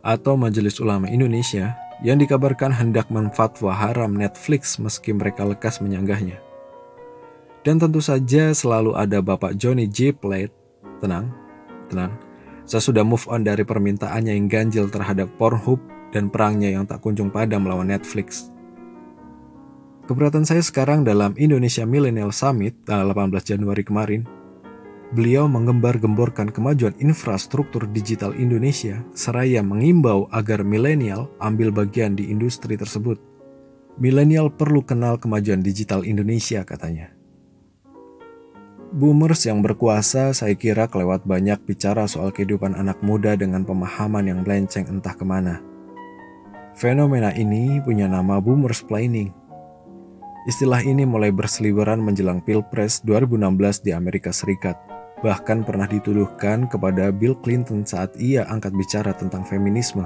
Atau 0.06 0.38
Majelis 0.38 0.78
Ulama 0.78 1.11
Indonesia 1.11 1.75
yang 2.06 2.23
dikabarkan 2.23 2.70
hendak 2.70 3.11
memfatwa 3.11 3.75
haram 3.75 4.14
Netflix 4.14 4.78
meski 4.78 5.11
mereka 5.11 5.42
lekas 5.42 5.82
menyanggahnya. 5.82 6.38
Dan 7.66 7.82
tentu 7.82 7.99
saja 7.99 8.54
selalu 8.54 8.94
ada 8.94 9.18
Bapak 9.18 9.58
Johnny 9.58 9.90
J. 9.90 10.14
Plate. 10.14 10.54
Tenang, 11.02 11.34
tenang. 11.90 12.14
Saya 12.70 12.78
sudah 12.87 13.02
move 13.02 13.26
on 13.34 13.42
dari 13.42 13.66
permintaannya 13.66 14.30
yang 14.30 14.46
ganjil 14.46 14.87
terhadap 14.94 15.26
Pornhub 15.42 15.82
dan 16.14 16.30
perangnya 16.30 16.70
yang 16.70 16.87
tak 16.87 17.02
kunjung 17.02 17.34
padam 17.34 17.66
melawan 17.66 17.90
Netflix. 17.90 18.53
Keberatan 20.04 20.44
saya 20.44 20.61
sekarang 20.61 21.00
dalam 21.00 21.32
Indonesia 21.40 21.88
Millennial 21.88 22.28
Summit 22.28 22.76
tanggal 22.84 23.16
18 23.16 23.56
Januari 23.56 23.80
kemarin 23.80 24.28
beliau 25.16 25.49
mengembar-gemborkan 25.49 26.52
kemajuan 26.52 26.92
infrastruktur 27.00 27.88
digital 27.88 28.37
Indonesia 28.37 29.00
seraya 29.16 29.64
mengimbau 29.64 30.28
agar 30.28 30.61
milenial 30.61 31.32
ambil 31.40 31.73
bagian 31.73 32.12
di 32.20 32.28
industri 32.28 32.76
tersebut. 32.76 33.16
Milenial 33.96 34.52
perlu 34.52 34.84
kenal 34.84 35.16
kemajuan 35.16 35.64
digital 35.64 36.04
Indonesia 36.04 36.61
katanya. 36.68 37.08
Boomers 38.92 39.49
yang 39.49 39.64
berkuasa 39.64 40.37
saya 40.37 40.52
kira 40.52 40.84
kelewat 40.84 41.25
banyak 41.25 41.64
bicara 41.64 42.04
soal 42.04 42.28
kehidupan 42.28 42.76
anak 42.76 43.00
muda 43.00 43.40
dengan 43.40 43.64
pemahaman 43.64 44.28
yang 44.28 44.44
melenceng 44.44 44.84
entah 44.84 45.16
ke 45.16 45.25
mana. 45.25 45.64
Fenomena 46.76 47.32
ini 47.32 47.80
punya 47.80 48.04
nama 48.04 48.37
boomers 48.37 48.84
planning. 48.84 49.44
Istilah 50.45 50.85
ini 50.85 51.09
mulai 51.09 51.33
berseliweran 51.33 52.05
menjelang 52.05 52.45
Pilpres 52.45 53.01
2016 53.01 53.81
di 53.81 53.97
Amerika 53.97 54.29
Serikat 54.29 54.77
bahkan 55.25 55.65
pernah 55.65 55.89
dituduhkan 55.89 56.69
kepada 56.69 57.09
Bill 57.09 57.33
Clinton 57.41 57.81
saat 57.89 58.13
ia 58.21 58.45
angkat 58.53 58.77
bicara 58.77 59.17
tentang 59.17 59.41
feminisme. 59.49 60.05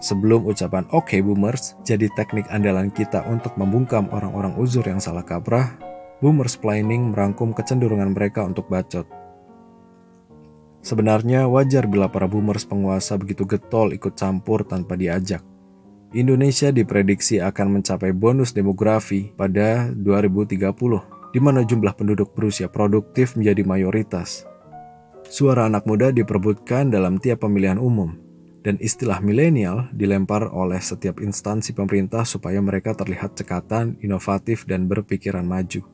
Sebelum 0.00 0.48
ucapan 0.48 0.88
oke 0.88 1.12
okay, 1.12 1.20
boomers 1.20 1.76
jadi 1.84 2.08
teknik 2.16 2.48
andalan 2.48 2.88
kita 2.88 3.28
untuk 3.28 3.52
membungkam 3.60 4.08
orang-orang 4.08 4.56
uzur 4.56 4.88
yang 4.88 5.04
salah 5.04 5.20
kaprah, 5.20 5.76
boomers 6.24 6.56
planning 6.56 7.12
merangkum 7.12 7.52
kecenderungan 7.52 8.16
mereka 8.16 8.40
untuk 8.40 8.72
bacot. 8.72 9.04
Sebenarnya 10.80 11.44
wajar 11.44 11.84
bila 11.84 12.08
para 12.08 12.24
boomers 12.24 12.64
penguasa 12.64 13.20
begitu 13.20 13.44
getol 13.44 13.92
ikut 13.92 14.16
campur 14.16 14.64
tanpa 14.64 14.96
diajak. 14.96 15.44
Indonesia 16.16 16.72
diprediksi 16.72 17.36
akan 17.36 17.80
mencapai 17.80 18.16
bonus 18.16 18.56
demografi 18.56 19.28
pada 19.36 19.92
2030, 19.92 20.56
di 21.36 21.40
mana 21.40 21.60
jumlah 21.60 21.92
penduduk 21.92 22.32
berusia 22.32 22.64
produktif 22.64 23.36
menjadi 23.36 23.60
mayoritas. 23.68 24.48
Suara 25.28 25.68
anak 25.68 25.84
muda 25.84 26.08
diperbutkan 26.08 26.88
dalam 26.88 27.20
tiap 27.20 27.44
pemilihan 27.44 27.76
umum, 27.76 28.16
dan 28.64 28.80
istilah 28.80 29.20
milenial 29.20 29.92
dilempar 29.92 30.48
oleh 30.48 30.80
setiap 30.80 31.20
instansi 31.20 31.76
pemerintah 31.76 32.24
supaya 32.24 32.56
mereka 32.64 32.96
terlihat 32.96 33.36
cekatan, 33.36 34.00
inovatif, 34.00 34.64
dan 34.64 34.88
berpikiran 34.88 35.44
maju. 35.44 35.84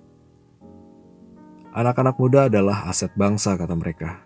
Anak-anak 1.74 2.14
muda 2.22 2.46
adalah 2.46 2.86
aset 2.86 3.10
bangsa, 3.18 3.58
kata 3.58 3.74
mereka. 3.74 4.22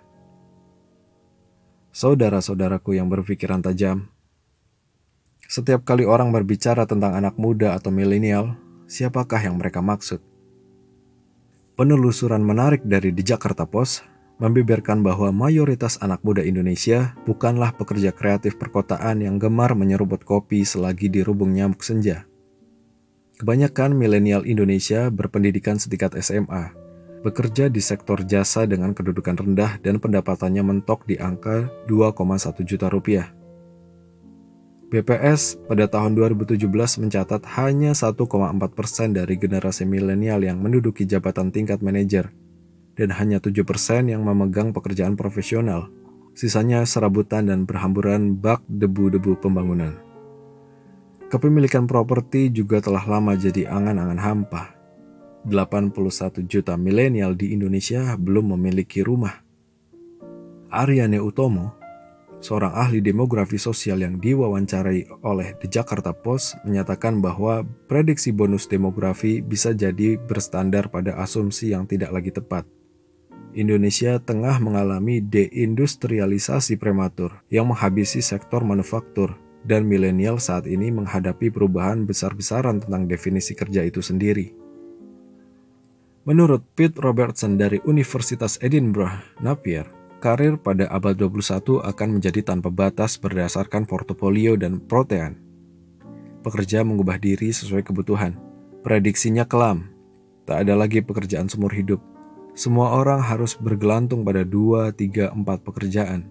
Saudara-saudaraku 1.97 3.01
yang 3.01 3.09
berpikiran 3.09 3.65
tajam, 3.65 4.13
setiap 5.49 5.81
kali 5.89 6.05
orang 6.05 6.29
berbicara 6.29 6.85
tentang 6.85 7.17
anak 7.17 7.41
muda 7.41 7.73
atau 7.73 7.89
milenial, 7.89 8.53
siapakah 8.85 9.41
yang 9.41 9.57
mereka 9.57 9.81
maksud? 9.81 10.21
Penelusuran 11.73 12.45
menarik 12.45 12.85
dari 12.85 13.09
The 13.17 13.25
Jakarta 13.25 13.65
Post 13.65 14.05
membeberkan 14.37 15.01
bahwa 15.01 15.33
mayoritas 15.33 15.97
anak 16.05 16.21
muda 16.21 16.45
Indonesia 16.45 17.17
bukanlah 17.25 17.73
pekerja 17.73 18.13
kreatif 18.13 18.61
perkotaan 18.61 19.25
yang 19.25 19.41
gemar 19.41 19.73
menyeruput 19.73 20.21
kopi 20.23 20.69
selagi 20.69 21.09
di 21.09 21.25
rubung 21.25 21.57
nyamuk 21.57 21.81
senja. 21.81 22.29
Kebanyakan 23.41 23.97
milenial 23.97 24.45
Indonesia 24.45 25.09
berpendidikan 25.09 25.81
setingkat 25.81 26.19
SMA, 26.21 26.75
bekerja 27.25 27.73
di 27.73 27.81
sektor 27.81 28.21
jasa 28.27 28.69
dengan 28.69 28.93
kedudukan 28.93 29.39
rendah 29.39 29.81
dan 29.81 29.97
pendapatannya 29.97 30.61
mentok 30.61 31.09
di 31.09 31.17
angka 31.17 31.73
2,1 31.89 32.69
juta 32.69 32.93
rupiah. 32.93 33.38
BPS 34.89 35.61
pada 35.69 35.85
tahun 35.85 36.17
2017 36.17 36.65
mencatat 36.73 37.45
hanya 37.61 37.93
1,4 37.93 38.25
persen 38.73 39.13
dari 39.13 39.37
generasi 39.37 39.85
milenial 39.85 40.41
yang 40.41 40.65
menduduki 40.65 41.05
jabatan 41.05 41.53
tingkat 41.53 41.85
manajer 41.85 42.33
dan 42.97 43.13
hanya 43.13 43.37
7% 43.37 43.53
yang 44.09 44.25
memegang 44.25 44.73
pekerjaan 44.73 45.13
profesional. 45.13 45.93
Sisanya 46.33 46.89
serabutan 46.89 47.53
dan 47.53 47.69
berhamburan 47.69 48.41
bak 48.41 48.65
debu-debu 48.65 49.37
pembangunan. 49.45 49.93
Kepemilikan 51.29 51.85
properti 51.85 52.49
juga 52.49 52.81
telah 52.81 53.05
lama 53.05 53.37
jadi 53.37 53.69
angan-angan 53.69 54.21
hampa. 54.23 54.73
81 55.45 56.49
juta 56.49 56.81
milenial 56.81 57.37
di 57.37 57.53
Indonesia 57.53 58.17
belum 58.17 58.57
memiliki 58.57 59.05
rumah. 59.05 59.45
Aryane 60.73 61.21
Utomo, 61.21 61.77
seorang 62.39 62.71
ahli 62.75 63.03
demografi 63.03 63.59
sosial 63.59 64.03
yang 64.03 64.23
diwawancarai 64.23 65.23
oleh 65.27 65.59
The 65.59 65.69
Jakarta 65.71 66.15
Post, 66.15 66.59
menyatakan 66.63 67.19
bahwa 67.19 67.67
prediksi 67.91 68.31
bonus 68.31 68.71
demografi 68.71 69.43
bisa 69.43 69.75
jadi 69.75 70.19
berstandar 70.19 70.91
pada 70.91 71.19
asumsi 71.19 71.75
yang 71.75 71.87
tidak 71.87 72.15
lagi 72.15 72.31
tepat. 72.31 72.67
Indonesia 73.57 74.21
tengah 74.23 74.61
mengalami 74.63 75.19
deindustrialisasi 75.25 76.79
prematur 76.79 77.43
yang 77.51 77.73
menghabisi 77.73 78.23
sektor 78.23 78.63
manufaktur 78.63 79.35
dan 79.67 79.89
milenial 79.89 80.39
saat 80.39 80.71
ini 80.71 80.95
menghadapi 80.95 81.51
perubahan 81.51 82.07
besar-besaran 82.07 82.79
tentang 82.85 83.11
definisi 83.11 83.59
kerja 83.59 83.83
itu 83.83 83.99
sendiri. 83.99 84.55
Menurut 86.29 86.61
Pete 86.77 87.01
Robertson 87.01 87.57
dari 87.57 87.81
Universitas 87.89 88.61
Edinburgh, 88.61 89.41
Napier, 89.41 89.89
karir 90.19 90.59
pada 90.59 90.91
abad 90.91 91.15
21 91.15 91.83
akan 91.83 92.09
menjadi 92.19 92.41
tanpa 92.43 92.69
batas 92.69 93.17
berdasarkan 93.19 93.87
portofolio 93.87 94.59
dan 94.59 94.83
protean. 94.83 95.39
Pekerja 96.43 96.87
mengubah 96.87 97.19
diri 97.19 97.51
sesuai 97.51 97.83
kebutuhan. 97.87 98.35
Prediksinya 98.87 99.47
kelam. 99.47 99.91
Tak 100.47 100.65
ada 100.65 100.79
lagi 100.79 101.03
pekerjaan 101.03 101.51
seumur 101.51 101.75
hidup 101.75 102.01
semua 102.59 102.91
orang 102.99 103.23
harus 103.23 103.55
bergelantung 103.55 104.27
pada 104.27 104.43
dua, 104.43 104.91
tiga, 104.91 105.31
empat 105.31 105.63
pekerjaan. 105.63 106.27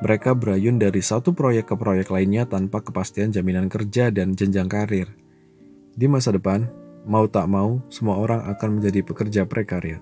Mereka 0.00 0.32
berayun 0.32 0.80
dari 0.80 1.04
satu 1.04 1.36
proyek 1.36 1.68
ke 1.68 1.74
proyek 1.76 2.08
lainnya 2.08 2.48
tanpa 2.48 2.80
kepastian 2.80 3.28
jaminan 3.28 3.68
kerja 3.68 4.08
dan 4.08 4.32
jenjang 4.32 4.64
karir. 4.64 5.12
Di 5.92 6.08
masa 6.08 6.32
depan, 6.32 6.72
mau 7.04 7.28
tak 7.28 7.52
mau, 7.52 7.84
semua 7.92 8.16
orang 8.16 8.48
akan 8.48 8.80
menjadi 8.80 9.04
pekerja 9.04 9.44
prekariat. 9.44 10.00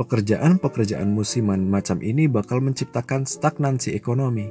Pekerjaan-pekerjaan 0.00 1.12
musiman 1.12 1.60
macam 1.68 2.00
ini 2.00 2.24
bakal 2.24 2.64
menciptakan 2.64 3.28
stagnansi 3.28 3.92
ekonomi. 3.92 4.48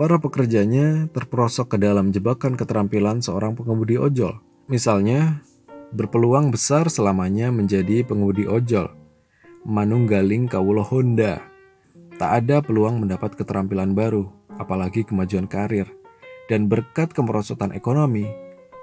Para 0.00 0.16
pekerjanya 0.16 1.12
terperosok 1.12 1.76
ke 1.76 1.84
dalam 1.84 2.08
jebakan 2.08 2.56
keterampilan 2.56 3.20
seorang 3.20 3.52
pengemudi 3.52 4.00
ojol. 4.00 4.40
Misalnya, 4.64 5.44
berpeluang 5.92 6.48
besar 6.48 6.88
selamanya 6.88 7.52
menjadi 7.52 8.00
pengemudi 8.00 8.48
ojol. 8.48 8.88
Manunggaling 9.68 10.48
Kawulo 10.48 10.80
Honda. 10.88 11.44
Tak 12.16 12.30
ada 12.48 12.64
peluang 12.64 13.04
mendapat 13.04 13.36
keterampilan 13.36 13.92
baru, 13.92 14.24
apalagi 14.56 15.04
kemajuan 15.04 15.52
karir. 15.52 15.84
Dan 16.48 16.64
berkat 16.72 17.12
kemerosotan 17.12 17.76
ekonomi, 17.76 18.24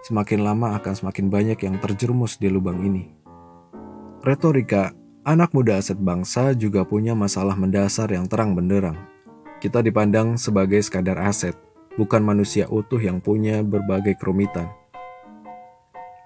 semakin 0.06 0.46
lama 0.46 0.78
akan 0.78 0.94
semakin 0.94 1.34
banyak 1.34 1.66
yang 1.66 1.82
terjerumus 1.82 2.38
di 2.38 2.54
lubang 2.54 2.86
ini. 2.86 3.10
Retorika 4.22 4.94
anak 5.26 5.58
muda 5.58 5.82
aset 5.82 5.98
bangsa 5.98 6.54
juga 6.54 6.86
punya 6.86 7.18
masalah 7.18 7.58
mendasar 7.58 8.14
yang 8.14 8.30
terang 8.30 8.54
benderang. 8.54 8.96
Kita 9.58 9.82
dipandang 9.82 10.38
sebagai 10.38 10.78
sekadar 10.86 11.18
aset, 11.18 11.58
bukan 11.98 12.22
manusia 12.22 12.70
utuh 12.70 13.02
yang 13.02 13.18
punya 13.18 13.66
berbagai 13.66 14.22
kerumitan. 14.22 14.70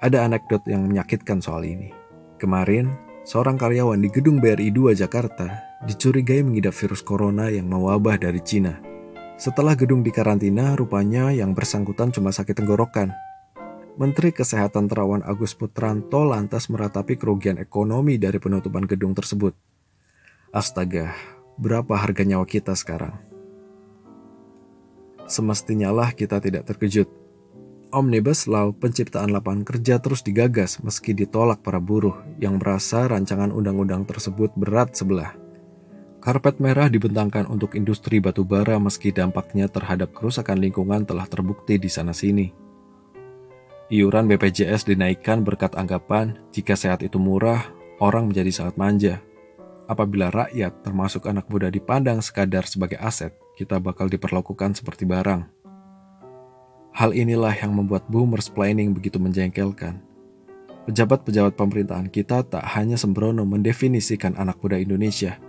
Ada 0.03 0.27
anekdot 0.27 0.67
yang 0.67 0.83
menyakitkan 0.83 1.39
soal 1.39 1.63
ini. 1.63 1.95
Kemarin, 2.35 2.91
seorang 3.23 3.55
karyawan 3.55 4.03
di 4.03 4.11
gedung 4.11 4.43
BRI 4.43 4.67
2 4.67 4.91
Jakarta 4.99 5.47
dicurigai 5.87 6.43
mengidap 6.43 6.75
virus 6.75 6.99
corona 6.99 7.47
yang 7.47 7.71
mewabah 7.71 8.19
dari 8.19 8.43
Cina. 8.43 8.83
Setelah 9.39 9.79
gedung 9.79 10.03
dikarantina, 10.03 10.75
rupanya 10.75 11.31
yang 11.31 11.55
bersangkutan 11.55 12.11
cuma 12.11 12.35
sakit 12.35 12.51
tenggorokan. 12.51 13.15
Menteri 13.99 14.31
Kesehatan 14.31 14.87
Terawan 14.87 15.19
Agus 15.27 15.51
Putranto 15.51 16.23
lantas 16.23 16.71
meratapi 16.71 17.19
kerugian 17.19 17.59
ekonomi 17.59 18.15
dari 18.15 18.39
penutupan 18.39 18.87
gedung 18.87 19.11
tersebut. 19.11 19.51
Astaga, 20.55 21.11
berapa 21.59 21.99
harga 21.99 22.23
nyawa 22.23 22.47
kita 22.47 22.79
sekarang? 22.79 23.19
Semestinya 25.27 25.91
lah 25.91 26.15
kita 26.15 26.39
tidak 26.39 26.71
terkejut 26.71 27.11
Omnibus 27.91 28.47
Law 28.47 28.71
penciptaan 28.71 29.35
lapangan 29.35 29.67
kerja 29.67 29.99
terus 29.99 30.23
digagas 30.23 30.79
meski 30.79 31.11
ditolak 31.11 31.59
para 31.59 31.83
buruh 31.83 32.15
yang 32.39 32.55
merasa 32.55 33.03
rancangan 33.03 33.51
undang-undang 33.51 34.07
tersebut 34.07 34.55
berat 34.55 34.95
sebelah. 34.95 35.35
Karpet 36.23 36.63
merah 36.63 36.87
dibentangkan 36.87 37.51
untuk 37.51 37.75
industri 37.75 38.23
batubara 38.23 38.79
meski 38.79 39.11
dampaknya 39.11 39.67
terhadap 39.67 40.15
kerusakan 40.15 40.63
lingkungan 40.63 41.03
telah 41.03 41.27
terbukti 41.27 41.75
di 41.75 41.91
sana-sini. 41.91 42.68
Iuran 43.89 44.29
BPJS 44.29 44.85
dinaikkan 44.85 45.41
berkat 45.41 45.73
anggapan 45.73 46.37
jika 46.53 46.77
sehat 46.77 47.01
itu 47.01 47.17
murah, 47.17 47.73
orang 47.97 48.29
menjadi 48.29 48.53
sangat 48.53 48.77
manja. 48.77 49.15
Apabila 49.89 50.29
rakyat 50.29 50.85
termasuk 50.85 51.25
anak 51.25 51.49
muda 51.49 51.73
dipandang 51.73 52.21
sekadar 52.21 52.69
sebagai 52.69 53.01
aset, 53.01 53.33
kita 53.57 53.81
bakal 53.81 54.05
diperlakukan 54.05 54.77
seperti 54.77 55.09
barang. 55.09 55.41
Hal 56.93 57.17
inilah 57.17 57.49
yang 57.57 57.73
membuat 57.73 58.05
boomers 58.05 58.53
planning 58.53 58.93
begitu 58.93 59.17
menjengkelkan. 59.17 60.05
Pejabat-pejabat 60.85 61.57
pemerintahan 61.57 62.13
kita 62.13 62.45
tak 62.45 62.69
hanya 62.77 62.93
sembrono 62.93 63.41
mendefinisikan 63.41 64.37
anak 64.37 64.61
muda 64.61 64.77
Indonesia, 64.77 65.41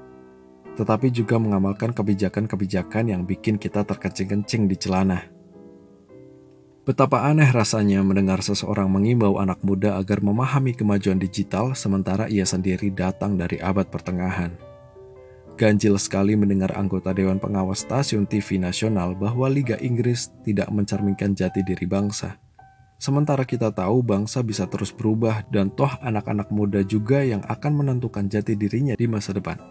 tetapi 0.80 1.12
juga 1.12 1.36
mengamalkan 1.36 1.92
kebijakan-kebijakan 1.92 3.12
yang 3.12 3.28
bikin 3.28 3.60
kita 3.60 3.84
terkencing-kencing 3.84 4.64
di 4.64 4.80
celana. 4.80 5.39
Betapa 6.90 7.22
aneh 7.22 7.46
rasanya 7.54 8.02
mendengar 8.02 8.42
seseorang 8.42 8.90
mengimbau 8.90 9.38
anak 9.38 9.62
muda 9.62 9.94
agar 9.94 10.18
memahami 10.18 10.74
kemajuan 10.74 11.22
digital 11.22 11.70
sementara 11.78 12.26
ia 12.26 12.42
sendiri 12.42 12.90
datang 12.90 13.38
dari 13.38 13.62
abad 13.62 13.86
pertengahan. 13.86 14.58
Ganjil 15.54 15.94
sekali 16.02 16.34
mendengar 16.34 16.74
anggota 16.74 17.14
Dewan 17.14 17.38
Pengawas 17.38 17.86
Stasiun 17.86 18.26
TV 18.26 18.58
Nasional 18.58 19.14
bahwa 19.14 19.46
Liga 19.46 19.78
Inggris 19.78 20.34
tidak 20.42 20.66
mencerminkan 20.74 21.30
jati 21.30 21.62
diri 21.62 21.86
bangsa. 21.86 22.42
Sementara 22.98 23.46
kita 23.46 23.70
tahu 23.70 24.02
bangsa 24.02 24.42
bisa 24.42 24.66
terus 24.66 24.90
berubah 24.90 25.46
dan 25.46 25.70
toh 25.70 25.94
anak-anak 26.02 26.50
muda 26.50 26.82
juga 26.82 27.22
yang 27.22 27.46
akan 27.46 27.86
menentukan 27.86 28.26
jati 28.26 28.58
dirinya 28.58 28.98
di 28.98 29.06
masa 29.06 29.30
depan. 29.30 29.62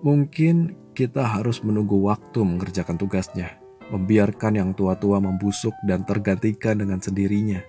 Mungkin 0.00 0.72
kita 0.96 1.20
harus 1.20 1.60
menunggu 1.60 2.00
waktu 2.00 2.40
mengerjakan 2.48 2.96
tugasnya. 2.96 3.65
Membiarkan 3.90 4.58
yang 4.58 4.70
tua-tua 4.72 5.22
membusuk 5.22 5.72
dan 5.86 6.02
tergantikan 6.02 6.78
dengan 6.80 6.98
sendirinya. 6.98 7.62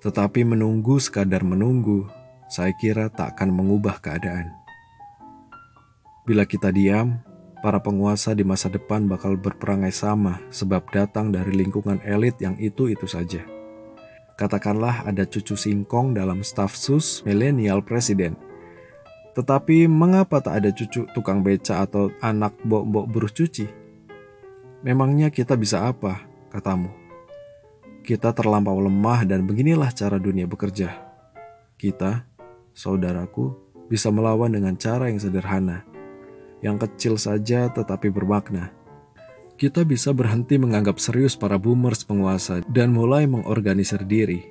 Tetapi 0.00 0.48
menunggu 0.48 0.96
sekadar 0.96 1.44
menunggu, 1.44 2.08
saya 2.48 2.72
kira 2.80 3.12
tak 3.12 3.36
akan 3.36 3.52
mengubah 3.52 4.00
keadaan. 4.00 4.48
Bila 6.24 6.48
kita 6.48 6.72
diam, 6.72 7.20
para 7.60 7.76
penguasa 7.80 8.32
di 8.32 8.40
masa 8.40 8.72
depan 8.72 9.04
bakal 9.04 9.36
berperangai 9.36 9.92
sama 9.92 10.40
sebab 10.48 10.88
datang 10.88 11.28
dari 11.28 11.52
lingkungan 11.52 12.00
elit 12.04 12.40
yang 12.40 12.56
itu-itu 12.56 13.04
saja. 13.04 13.44
Katakanlah 14.40 15.04
ada 15.04 15.28
cucu 15.28 15.52
singkong 15.52 16.16
dalam 16.16 16.40
staf 16.40 16.72
sus 16.72 17.20
milenial 17.28 17.84
presiden. 17.84 18.40
Tetapi 19.36 19.84
mengapa 19.84 20.40
tak 20.40 20.64
ada 20.64 20.70
cucu 20.72 21.04
tukang 21.12 21.44
beca 21.44 21.84
atau 21.84 22.08
anak 22.24 22.56
bok-bok 22.64 23.04
buruh 23.04 23.28
cuci? 23.28 23.79
Memangnya 24.80 25.28
kita 25.28 25.60
bisa 25.60 25.84
apa, 25.84 26.24
katamu? 26.48 26.88
Kita 28.00 28.32
terlampau 28.32 28.80
lemah 28.80 29.28
dan 29.28 29.44
beginilah 29.44 29.92
cara 29.92 30.16
dunia 30.16 30.48
bekerja. 30.48 30.96
Kita, 31.76 32.24
saudaraku, 32.72 33.52
bisa 33.92 34.08
melawan 34.08 34.56
dengan 34.56 34.80
cara 34.80 35.12
yang 35.12 35.20
sederhana, 35.20 35.84
yang 36.64 36.80
kecil 36.80 37.20
saja 37.20 37.68
tetapi 37.68 38.08
bermakna. 38.08 38.72
Kita 39.60 39.84
bisa 39.84 40.16
berhenti 40.16 40.56
menganggap 40.56 40.96
serius 40.96 41.36
para 41.36 41.60
boomers 41.60 42.00
penguasa 42.08 42.64
dan 42.72 42.96
mulai 42.96 43.28
mengorganisir 43.28 44.00
diri, 44.08 44.48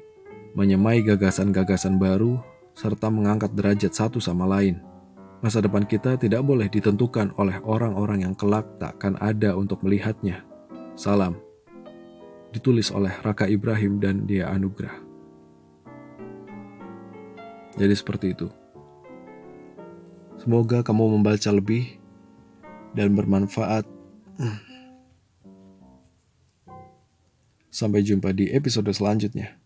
menyemai 0.53 1.01
gagasan-gagasan 1.01 1.97
baru, 1.97 2.37
serta 2.77 3.09
mengangkat 3.09 3.49
derajat 3.57 3.97
satu 3.97 4.21
sama 4.21 4.45
lain. 4.45 4.88
Masa 5.39 5.63
depan 5.63 5.87
kita 5.87 6.19
tidak 6.19 6.43
boleh 6.43 6.67
ditentukan 6.67 7.31
oleh 7.39 7.63
orang-orang 7.63 8.27
yang 8.27 8.35
kelak 8.35 8.67
tak 8.75 8.99
akan 8.99 9.15
ada 9.23 9.55
untuk 9.55 9.79
melihatnya. 9.87 10.43
Salam. 10.99 11.39
Ditulis 12.51 12.91
oleh 12.91 13.15
Raka 13.23 13.47
Ibrahim 13.47 14.03
dan 14.03 14.27
Dia 14.27 14.51
Anugrah. 14.51 14.99
Jadi 17.79 17.95
seperti 17.95 18.35
itu. 18.35 18.51
Semoga 20.39 20.83
kamu 20.83 21.19
membaca 21.19 21.51
lebih 21.55 21.99
dan 22.91 23.15
bermanfaat. 23.15 23.87
Sampai 27.71 28.03
jumpa 28.03 28.35
di 28.35 28.51
episode 28.51 28.91
selanjutnya. 28.91 29.58